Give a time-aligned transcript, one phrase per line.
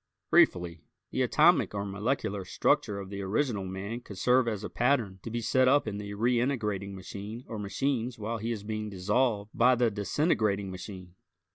[0.31, 0.81] Briefly,
[1.11, 5.29] the atomic or molecular structure of the original man could serve as a pattern to
[5.29, 9.75] be set up in the reintegrating machine or machines while he is being dissolved by
[9.75, 11.13] the disintegrating machine.